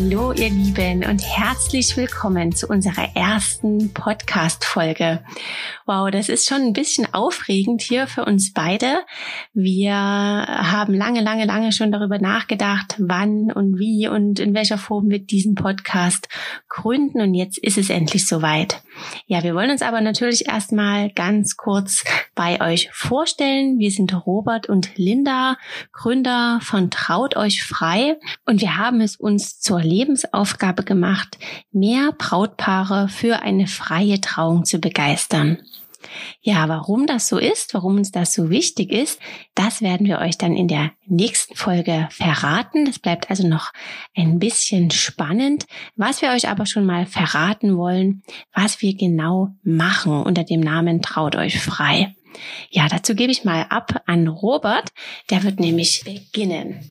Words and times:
lindo. 0.00 0.19
Ihr 0.36 0.48
Lieben 0.48 1.04
und 1.04 1.22
herzlich 1.22 1.96
willkommen 1.96 2.52
zu 2.52 2.68
unserer 2.68 3.16
ersten 3.16 3.92
Podcast-Folge. 3.92 5.24
Wow, 5.86 6.08
das 6.10 6.28
ist 6.28 6.48
schon 6.48 6.62
ein 6.62 6.72
bisschen 6.72 7.12
aufregend 7.12 7.82
hier 7.82 8.06
für 8.06 8.24
uns 8.24 8.52
beide. 8.52 9.00
Wir 9.54 9.92
haben 9.92 10.94
lange, 10.94 11.20
lange, 11.20 11.46
lange 11.46 11.72
schon 11.72 11.90
darüber 11.90 12.18
nachgedacht, 12.18 12.94
wann 12.98 13.50
und 13.50 13.78
wie 13.78 14.06
und 14.06 14.38
in 14.38 14.54
welcher 14.54 14.78
Form 14.78 15.10
wir 15.10 15.18
diesen 15.18 15.56
Podcast 15.56 16.28
gründen 16.68 17.20
und 17.20 17.34
jetzt 17.34 17.58
ist 17.58 17.76
es 17.76 17.90
endlich 17.90 18.28
soweit. 18.28 18.82
Ja, 19.26 19.42
wir 19.42 19.54
wollen 19.54 19.70
uns 19.70 19.82
aber 19.82 20.00
natürlich 20.00 20.46
erstmal 20.46 21.10
ganz 21.10 21.56
kurz 21.56 22.04
bei 22.34 22.60
euch 22.60 22.88
vorstellen. 22.92 23.78
Wir 23.78 23.90
sind 23.90 24.26
Robert 24.26 24.68
und 24.68 24.96
Linda, 24.96 25.56
Gründer 25.92 26.60
von 26.62 26.90
Traut 26.90 27.36
euch 27.36 27.64
frei 27.64 28.16
und 28.46 28.60
wir 28.60 28.76
haben 28.76 29.00
es 29.00 29.16
uns 29.16 29.58
zur 29.58 29.80
Lebensaufgabe 30.20 30.84
gemacht, 30.84 31.38
mehr 31.72 32.12
Brautpaare 32.16 33.08
für 33.08 33.42
eine 33.42 33.66
freie 33.66 34.20
Trauung 34.20 34.64
zu 34.64 34.78
begeistern. 34.78 35.58
Ja, 36.40 36.66
warum 36.68 37.06
das 37.06 37.28
so 37.28 37.36
ist, 37.36 37.74
warum 37.74 37.96
uns 37.96 38.10
das 38.10 38.32
so 38.32 38.48
wichtig 38.48 38.90
ist, 38.90 39.20
das 39.54 39.82
werden 39.82 40.06
wir 40.06 40.18
euch 40.18 40.38
dann 40.38 40.56
in 40.56 40.66
der 40.66 40.92
nächsten 41.06 41.54
Folge 41.54 42.08
verraten. 42.10 42.86
Das 42.86 42.98
bleibt 42.98 43.28
also 43.28 43.46
noch 43.46 43.70
ein 44.16 44.38
bisschen 44.38 44.90
spannend. 44.90 45.66
Was 45.96 46.22
wir 46.22 46.30
euch 46.30 46.48
aber 46.48 46.64
schon 46.64 46.86
mal 46.86 47.04
verraten 47.04 47.76
wollen, 47.76 48.22
was 48.54 48.80
wir 48.80 48.96
genau 48.96 49.50
machen 49.62 50.22
unter 50.22 50.42
dem 50.42 50.60
Namen 50.60 51.02
Traut 51.02 51.36
euch 51.36 51.60
frei. 51.60 52.14
Ja, 52.70 52.88
dazu 52.88 53.14
gebe 53.14 53.32
ich 53.32 53.44
mal 53.44 53.66
ab 53.68 54.02
an 54.06 54.26
Robert. 54.26 54.88
Der 55.28 55.42
wird 55.42 55.60
nämlich 55.60 56.02
beginnen. 56.04 56.90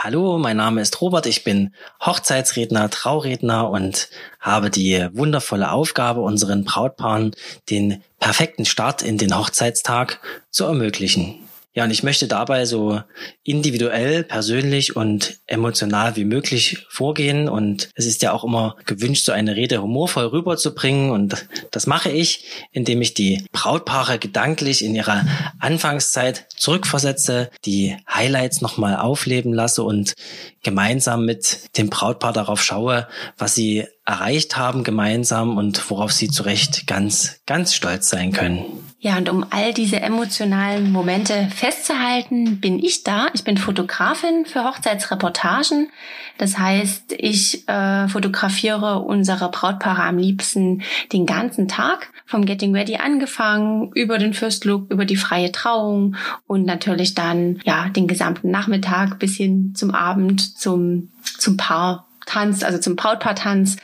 Hallo, 0.00 0.38
mein 0.38 0.58
Name 0.58 0.80
ist 0.80 1.00
Robert, 1.00 1.26
ich 1.26 1.42
bin 1.42 1.74
Hochzeitsredner, 2.00 2.88
Trauredner 2.88 3.68
und 3.68 4.08
habe 4.38 4.70
die 4.70 5.08
wundervolle 5.12 5.72
Aufgabe, 5.72 6.20
unseren 6.20 6.64
Brautpaaren 6.64 7.34
den 7.68 8.04
perfekten 8.20 8.64
Start 8.64 9.02
in 9.02 9.18
den 9.18 9.36
Hochzeitstag 9.36 10.20
zu 10.50 10.66
ermöglichen. 10.66 11.47
Ja, 11.74 11.84
und 11.84 11.90
ich 11.90 12.02
möchte 12.02 12.26
dabei 12.26 12.64
so 12.64 13.02
individuell, 13.44 14.24
persönlich 14.24 14.96
und 14.96 15.38
emotional 15.46 16.16
wie 16.16 16.24
möglich 16.24 16.86
vorgehen. 16.88 17.48
Und 17.48 17.90
es 17.94 18.06
ist 18.06 18.22
ja 18.22 18.32
auch 18.32 18.42
immer 18.42 18.76
gewünscht, 18.86 19.24
so 19.24 19.32
eine 19.32 19.54
Rede 19.54 19.80
humorvoll 19.80 20.26
rüberzubringen. 20.26 21.10
Und 21.10 21.46
das 21.70 21.86
mache 21.86 22.10
ich, 22.10 22.46
indem 22.72 23.02
ich 23.02 23.14
die 23.14 23.46
Brautpaare 23.52 24.18
gedanklich 24.18 24.82
in 24.82 24.94
ihrer 24.94 25.24
Anfangszeit 25.60 26.46
zurückversetze, 26.56 27.50
die 27.64 27.96
Highlights 28.12 28.60
nochmal 28.60 28.96
aufleben 28.96 29.52
lasse 29.52 29.82
und 29.82 30.14
gemeinsam 30.62 31.24
mit 31.26 31.76
dem 31.76 31.90
Brautpaar 31.90 32.32
darauf 32.32 32.62
schaue, 32.62 33.06
was 33.36 33.54
sie 33.54 33.86
erreicht 34.04 34.56
haben 34.56 34.84
gemeinsam 34.84 35.56
und 35.58 35.90
worauf 35.90 36.12
sie 36.12 36.28
zu 36.28 36.42
Recht 36.42 36.86
ganz, 36.86 37.40
ganz 37.46 37.74
stolz 37.74 38.08
sein 38.08 38.32
können. 38.32 38.87
Ja, 39.00 39.16
und 39.16 39.28
um 39.28 39.46
all 39.50 39.72
diese 39.72 40.00
emotionalen 40.00 40.90
Momente 40.90 41.48
festzuhalten, 41.54 42.60
bin 42.60 42.80
ich 42.80 43.04
da. 43.04 43.28
Ich 43.32 43.44
bin 43.44 43.56
Fotografin 43.56 44.44
für 44.44 44.64
Hochzeitsreportagen. 44.64 45.90
Das 46.36 46.58
heißt, 46.58 47.14
ich 47.16 47.68
äh, 47.68 48.08
fotografiere 48.08 48.98
unsere 48.98 49.52
Brautpaare 49.52 50.02
am 50.02 50.18
liebsten 50.18 50.82
den 51.12 51.26
ganzen 51.26 51.68
Tag, 51.68 52.10
vom 52.26 52.44
Getting 52.44 52.74
Ready 52.74 52.96
angefangen, 52.96 53.92
über 53.94 54.18
den 54.18 54.34
First 54.34 54.64
Look, 54.64 54.90
über 54.90 55.04
die 55.04 55.16
freie 55.16 55.52
Trauung 55.52 56.16
und 56.48 56.66
natürlich 56.66 57.14
dann 57.14 57.60
ja 57.64 57.88
den 57.90 58.08
gesamten 58.08 58.50
Nachmittag 58.50 59.20
bis 59.20 59.36
hin 59.36 59.74
zum 59.76 59.92
Abend, 59.92 60.58
zum 60.58 61.10
zum 61.22 61.56
Paar 61.56 62.07
Tanz, 62.28 62.62
also 62.62 62.78
zum 62.78 62.94
Brautpaartanz. 62.94 63.76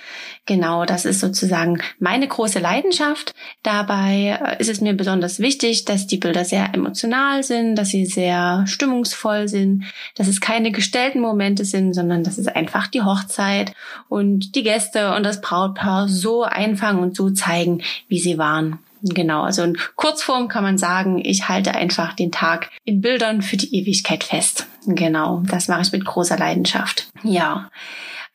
Genau, 0.47 0.85
das 0.85 1.07
ist 1.07 1.21
sozusagen 1.21 1.81
meine 1.99 2.29
große 2.29 2.59
Leidenschaft. 2.59 3.35
Dabei 3.63 4.39
äh, 4.41 4.61
ist 4.61 4.69
es 4.69 4.83
mir 4.83 4.93
besonders 4.93 5.39
wichtig, 5.39 5.87
dass 5.87 6.07
die 6.07 6.19
Bilder 6.19 6.45
sehr 6.45 6.69
emotional 6.75 7.43
sind, 7.43 7.77
dass 7.77 7.89
sie 7.89 8.05
sehr 8.05 8.65
stimmungsvoll 8.67 9.49
sind, 9.49 9.85
dass 10.17 10.29
es 10.29 10.43
keine 10.43 10.71
gestellten 10.71 11.21
Momente 11.21 11.65
sind, 11.65 11.95
sondern 11.95 12.25
dass 12.25 12.37
es 12.37 12.47
einfach 12.47 12.87
die 12.89 13.03
Hochzeit 13.03 13.73
und 14.11 14.55
die 14.55 14.63
Gäste 14.63 15.15
und 15.15 15.23
das 15.23 15.41
Brautpaar 15.41 16.09
so 16.09 16.43
einfangen 16.43 17.03
und 17.03 17.17
so 17.17 17.31
zeigen, 17.31 17.83
wie 18.09 18.21
sie 18.21 18.37
waren. 18.37 18.79
Genau, 19.07 19.43
also 19.43 19.63
in 19.63 19.77
Kurzform 19.97 20.49
kann 20.49 20.63
man 20.63 20.79
sagen, 20.79 21.21
ich 21.23 21.49
halte 21.49 21.75
einfach 21.75 22.15
den 22.15 22.33
Tag 22.33 22.71
in 22.85 23.03
Bildern 23.03 23.43
für 23.43 23.59
die 23.59 23.75
Ewigkeit 23.77 24.25
fest. 24.25 24.67
Genau, 24.87 25.43
das 25.47 25.69
mache 25.69 25.83
ich 25.83 25.93
mit 25.93 26.05
großer 26.07 26.39
Leidenschaft. 26.39 27.09
Ja. 27.23 27.71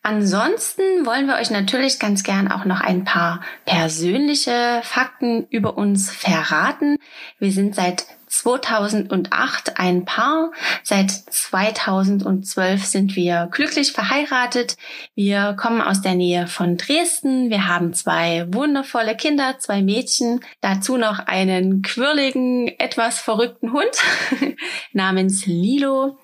Ansonsten 0.01 1.05
wollen 1.05 1.27
wir 1.27 1.35
euch 1.35 1.51
natürlich 1.51 1.99
ganz 1.99 2.23
gern 2.23 2.49
auch 2.49 2.63
noch 2.63 2.79
ein 2.79 3.03
paar 3.03 3.41
persönliche 3.65 4.79
Fakten 4.83 5.45
über 5.49 5.77
uns 5.77 6.09
verraten. 6.09 6.97
Wir 7.37 7.51
sind 7.51 7.75
seit 7.75 8.05
2008 8.29 9.79
ein 9.79 10.05
Paar. 10.05 10.51
Seit 10.83 11.09
2012 11.11 12.85
sind 12.85 13.15
wir 13.15 13.49
glücklich 13.51 13.91
verheiratet. 13.91 14.77
Wir 15.15 15.55
kommen 15.59 15.81
aus 15.81 16.01
der 16.01 16.13
Nähe 16.13 16.45
von 16.47 16.77
Dresden. 16.77 17.49
Wir 17.49 17.67
haben 17.67 17.93
zwei 17.93 18.45
wundervolle 18.53 19.15
Kinder, 19.15 19.55
zwei 19.57 19.81
Mädchen. 19.81 20.41
Dazu 20.61 20.97
noch 20.97 21.19
einen 21.19 21.81
quirligen, 21.81 22.67
etwas 22.79 23.19
verrückten 23.19 23.73
Hund 23.73 23.97
namens 24.93 25.47
Lilo. 25.47 26.19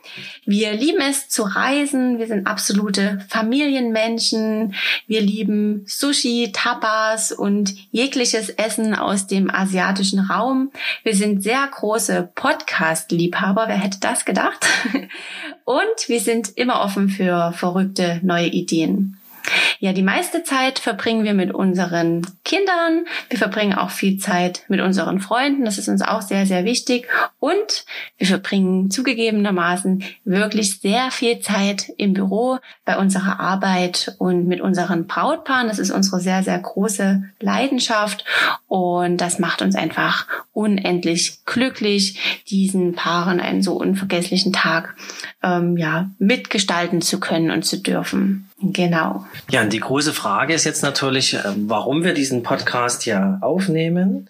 Wir 0.45 0.73
lieben 0.73 1.01
es 1.01 1.27
zu 1.27 1.43
reisen. 1.43 2.19
Wir 2.19 2.27
sind 2.27 2.45
absolute 2.45 3.25
Familienmenschen. 3.29 4.75
Wir 5.07 5.21
lieben 5.21 5.83
Sushi, 5.87 6.51
Tapas 6.53 7.31
und 7.31 7.73
jegliches 7.91 8.49
Essen 8.49 8.93
aus 8.93 9.25
dem 9.25 9.49
asiatischen 9.49 10.19
Raum. 10.19 10.71
Wir 11.03 11.15
sind 11.15 11.41
sehr 11.41 11.67
groß 11.67 11.94
große 11.95 12.29
Podcast-Liebhaber. 12.35 13.69
Wer 13.69 13.77
hätte 13.77 14.01
das 14.01 14.25
gedacht? 14.25 14.65
Und 15.63 16.09
wir 16.09 16.19
sind 16.19 16.49
immer 16.57 16.81
offen 16.81 17.07
für 17.07 17.53
verrückte 17.53 18.19
neue 18.21 18.47
Ideen. 18.47 19.17
Ja, 19.79 19.93
die 19.93 20.03
meiste 20.03 20.43
Zeit 20.43 20.79
verbringen 20.79 21.23
wir 21.23 21.33
mit 21.33 21.53
unseren 21.53 22.25
Kindern. 22.43 23.05
Wir 23.29 23.37
verbringen 23.37 23.73
auch 23.73 23.89
viel 23.89 24.17
Zeit 24.17 24.63
mit 24.67 24.81
unseren 24.81 25.19
Freunden. 25.19 25.65
Das 25.65 25.77
ist 25.77 25.87
uns 25.87 26.01
auch 26.01 26.21
sehr, 26.21 26.45
sehr 26.45 26.65
wichtig. 26.65 27.07
Und 27.39 27.85
wir 28.17 28.27
verbringen 28.27 28.89
zugegebenermaßen 28.89 30.03
wirklich 30.23 30.79
sehr 30.79 31.11
viel 31.11 31.39
Zeit 31.39 31.91
im 31.97 32.13
Büro 32.13 32.59
bei 32.85 32.97
unserer 32.97 33.39
Arbeit 33.39 34.15
und 34.19 34.47
mit 34.47 34.61
unseren 34.61 35.07
Brautpaaren. 35.07 35.67
Das 35.67 35.79
ist 35.79 35.91
unsere 35.91 36.19
sehr, 36.19 36.43
sehr 36.43 36.59
große 36.59 37.23
Leidenschaft. 37.39 38.25
Und 38.67 39.17
das 39.17 39.39
macht 39.39 39.61
uns 39.61 39.75
einfach 39.75 40.25
unendlich 40.53 41.45
glücklich, 41.45 42.43
diesen 42.49 42.93
Paaren 42.93 43.39
einen 43.39 43.61
so 43.61 43.73
unvergesslichen 43.73 44.53
Tag 44.53 44.95
ähm, 45.43 45.77
ja, 45.77 46.09
mitgestalten 46.17 47.01
zu 47.01 47.19
können 47.19 47.51
und 47.51 47.65
zu 47.65 47.81
dürfen. 47.81 48.44
Genau. 48.61 49.25
Ja, 49.49 49.61
und 49.61 49.73
die 49.73 49.79
große 49.79 50.13
Frage 50.13 50.53
ist 50.53 50.63
jetzt 50.63 50.81
natürlich, 50.81 51.33
äh, 51.33 51.43
warum 51.55 52.03
wir 52.03 52.13
diesen 52.13 52.41
Podcast 52.43 53.03
hier 53.03 53.37
aufnehmen. 53.41 54.29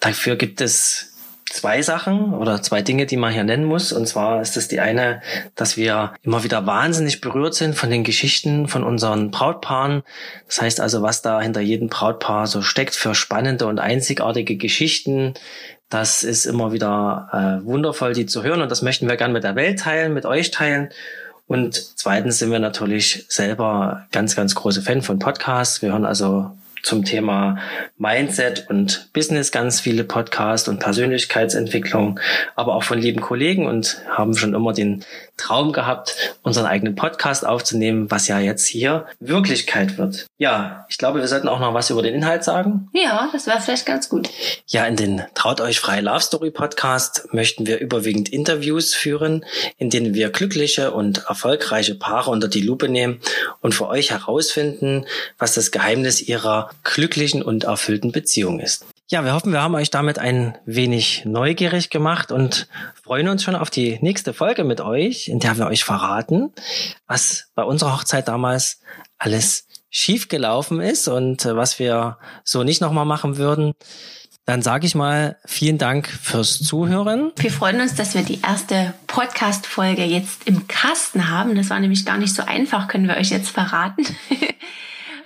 Dafür 0.00 0.36
gibt 0.36 0.60
es 0.60 1.12
zwei 1.52 1.82
Sachen 1.82 2.34
oder 2.34 2.62
zwei 2.62 2.82
Dinge, 2.82 3.06
die 3.06 3.16
man 3.16 3.32
hier 3.32 3.44
nennen 3.44 3.64
muss. 3.64 3.92
Und 3.92 4.06
zwar 4.06 4.40
ist 4.40 4.56
das 4.56 4.68
die 4.68 4.80
eine, 4.80 5.22
dass 5.54 5.76
wir 5.76 6.14
immer 6.22 6.44
wieder 6.44 6.66
wahnsinnig 6.66 7.20
berührt 7.20 7.54
sind 7.54 7.74
von 7.74 7.90
den 7.90 8.04
Geschichten 8.04 8.68
von 8.68 8.84
unseren 8.84 9.30
Brautpaaren. 9.30 10.02
Das 10.46 10.62
heißt 10.62 10.80
also, 10.80 11.02
was 11.02 11.22
da 11.22 11.40
hinter 11.40 11.60
jedem 11.60 11.88
Brautpaar 11.88 12.46
so 12.46 12.62
steckt 12.62 12.94
für 12.94 13.14
spannende 13.14 13.66
und 13.66 13.78
einzigartige 13.78 14.56
Geschichten. 14.56 15.34
Das 15.88 16.22
ist 16.22 16.46
immer 16.46 16.72
wieder 16.72 17.60
äh, 17.62 17.66
wundervoll, 17.66 18.14
die 18.14 18.26
zu 18.26 18.42
hören. 18.42 18.62
Und 18.62 18.70
das 18.70 18.82
möchten 18.82 19.08
wir 19.08 19.16
gerne 19.16 19.34
mit 19.34 19.44
der 19.44 19.56
Welt 19.56 19.80
teilen, 19.80 20.14
mit 20.14 20.24
euch 20.24 20.50
teilen. 20.50 20.88
Und 21.46 21.98
zweitens 21.98 22.38
sind 22.38 22.50
wir 22.50 22.58
natürlich 22.58 23.26
selber 23.28 24.06
ganz, 24.12 24.36
ganz 24.36 24.54
große 24.54 24.82
Fan 24.82 25.02
von 25.02 25.18
Podcasts. 25.18 25.82
Wir 25.82 25.92
hören 25.92 26.06
also 26.06 26.56
zum 26.82 27.04
Thema 27.04 27.58
Mindset 27.96 28.66
und 28.68 29.10
Business 29.12 29.52
ganz 29.52 29.80
viele 29.80 30.04
Podcasts 30.04 30.68
und 30.68 30.80
Persönlichkeitsentwicklung, 30.80 32.18
aber 32.56 32.74
auch 32.74 32.82
von 32.82 32.98
lieben 32.98 33.20
Kollegen 33.20 33.66
und 33.66 34.02
haben 34.08 34.34
schon 34.34 34.54
immer 34.54 34.72
den 34.72 35.04
Traum 35.36 35.72
gehabt, 35.72 36.36
unseren 36.42 36.66
eigenen 36.66 36.94
Podcast 36.94 37.46
aufzunehmen, 37.46 38.10
was 38.10 38.28
ja 38.28 38.38
jetzt 38.38 38.66
hier 38.66 39.06
Wirklichkeit 39.18 39.98
wird. 39.98 40.26
Ja, 40.38 40.86
ich 40.88 40.98
glaube, 40.98 41.20
wir 41.20 41.28
sollten 41.28 41.48
auch 41.48 41.60
noch 41.60 41.74
was 41.74 41.90
über 41.90 42.02
den 42.02 42.14
Inhalt 42.14 42.44
sagen. 42.44 42.88
Ja, 42.92 43.28
das 43.32 43.46
wäre 43.46 43.60
vielleicht 43.60 43.86
ganz 43.86 44.08
gut. 44.08 44.28
Ja, 44.66 44.84
in 44.86 44.96
den 44.96 45.22
Traut 45.34 45.60
euch 45.60 45.80
frei 45.80 46.00
Love 46.00 46.20
Story 46.20 46.50
Podcast 46.50 47.28
möchten 47.32 47.66
wir 47.66 47.78
überwiegend 47.78 48.28
Interviews 48.28 48.94
führen, 48.94 49.44
in 49.78 49.90
denen 49.90 50.14
wir 50.14 50.30
glückliche 50.30 50.92
und 50.92 51.24
erfolgreiche 51.28 51.94
Paare 51.94 52.30
unter 52.30 52.48
die 52.48 52.60
Lupe 52.60 52.88
nehmen 52.88 53.20
und 53.60 53.74
für 53.74 53.88
euch 53.88 54.10
herausfinden, 54.10 55.06
was 55.38 55.54
das 55.54 55.70
Geheimnis 55.70 56.20
ihrer 56.20 56.70
glücklichen 56.84 57.42
und 57.42 57.64
erfüllten 57.64 58.12
Beziehung 58.12 58.60
ist. 58.60 58.86
Ja, 59.10 59.24
wir 59.24 59.34
hoffen, 59.34 59.52
wir 59.52 59.60
haben 59.60 59.74
euch 59.74 59.90
damit 59.90 60.18
ein 60.18 60.56
wenig 60.64 61.24
neugierig 61.26 61.90
gemacht 61.90 62.32
und 62.32 62.66
freuen 63.02 63.28
uns 63.28 63.42
schon 63.42 63.54
auf 63.54 63.68
die 63.68 63.98
nächste 64.00 64.32
Folge 64.32 64.64
mit 64.64 64.80
euch, 64.80 65.28
in 65.28 65.38
der 65.38 65.58
wir 65.58 65.66
euch 65.66 65.84
verraten, 65.84 66.50
was 67.06 67.50
bei 67.54 67.62
unserer 67.62 67.94
Hochzeit 67.94 68.28
damals 68.28 68.80
alles 69.18 69.66
schiefgelaufen 69.90 70.80
ist 70.80 71.08
und 71.08 71.44
äh, 71.44 71.54
was 71.54 71.78
wir 71.78 72.16
so 72.42 72.62
nicht 72.64 72.80
nochmal 72.80 73.04
machen 73.04 73.36
würden. 73.36 73.74
Dann 74.44 74.60
sage 74.60 74.86
ich 74.86 74.96
mal 74.96 75.36
vielen 75.44 75.78
Dank 75.78 76.08
fürs 76.08 76.58
Zuhören. 76.58 77.30
Wir 77.36 77.52
freuen 77.52 77.80
uns, 77.80 77.94
dass 77.94 78.14
wir 78.14 78.22
die 78.22 78.40
erste 78.40 78.92
Podcast-Folge 79.06 80.04
jetzt 80.04 80.48
im 80.48 80.66
Kasten 80.66 81.30
haben. 81.30 81.54
Das 81.54 81.70
war 81.70 81.78
nämlich 81.78 82.04
gar 82.04 82.18
nicht 82.18 82.34
so 82.34 82.42
einfach, 82.42 82.88
können 82.88 83.06
wir 83.06 83.16
euch 83.18 83.30
jetzt 83.30 83.50
verraten. 83.50 84.04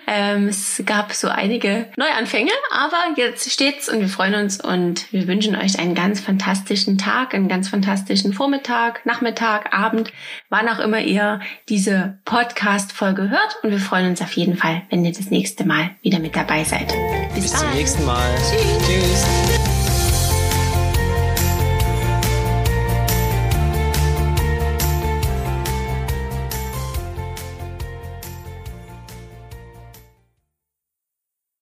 Ähm, 0.07 0.49
es 0.49 0.83
gab 0.87 1.13
so 1.13 1.29
einige 1.29 1.87
Neuanfänge, 1.97 2.53
aber 2.71 2.97
jetzt 3.17 3.51
steht's 3.51 3.89
und 3.89 4.01
wir 4.01 4.09
freuen 4.09 4.35
uns 4.35 4.61
und 4.63 5.13
wir 5.13 5.27
wünschen 5.27 5.57
euch 5.57 5.79
einen 5.79 5.95
ganz 5.95 6.21
fantastischen 6.21 6.99
Tag, 6.99 7.35
einen 7.35 7.49
ganz 7.49 7.69
fantastischen 7.69 8.33
Vormittag, 8.33 9.05
Nachmittag, 9.05 9.75
Abend, 9.75 10.13
wann 10.49 10.69
auch 10.69 10.79
immer 10.79 11.01
ihr 11.01 11.41
diese 11.69 12.19
Podcast-Folge 12.25 13.31
hört. 13.31 13.59
Und 13.63 13.71
wir 13.71 13.81
freuen 13.81 14.11
uns 14.11 14.23
auf 14.23 14.33
jeden 14.33 14.57
Fall, 14.57 14.83
wenn 14.91 15.05
ihr 15.05 15.13
das 15.13 15.31
nächste 15.31 15.67
Mal 15.67 15.91
wieder 16.03 16.19
mit 16.19 16.37
dabei 16.37 16.65
seid. 16.65 16.95
Bis, 17.35 17.51
Bis 17.51 17.55
zum 17.55 17.71
nächsten 17.73 18.05
Mal. 18.05 18.35
Tschüss. 18.37 18.87
Tschüss. 18.87 19.56